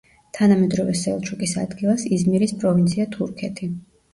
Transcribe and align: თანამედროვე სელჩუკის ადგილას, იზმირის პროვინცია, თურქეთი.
თანამედროვე 0.37 0.95
სელჩუკის 1.01 1.53
ადგილას, 1.65 2.07
იზმირის 2.17 2.57
პროვინცია, 2.65 3.07
თურქეთი. 3.19 3.71